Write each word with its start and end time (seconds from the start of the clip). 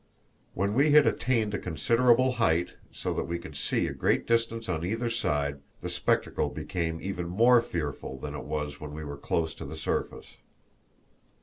When 0.55 0.73
we 0.73 0.93
had 0.93 1.05
attained 1.05 1.53
a 1.53 1.59
considerable 1.59 2.31
height, 2.41 2.71
so 2.91 3.13
that 3.13 3.25
we 3.27 3.37
could 3.37 3.55
see 3.55 3.81
to 3.81 3.89
a 3.89 3.93
great 3.93 4.25
distance 4.25 4.67
on 4.67 4.83
either 4.83 5.11
side, 5.11 5.59
the 5.81 5.89
spectacle 5.91 6.49
became 6.49 6.99
even 6.99 7.27
more 7.27 7.61
fearful 7.61 8.17
than 8.17 8.33
it 8.33 8.45
was 8.45 8.81
when 8.81 8.93
we 8.93 9.03
were 9.05 9.15
close 9.15 9.53
to 9.53 9.65
the 9.65 9.75
surface. 9.77 10.37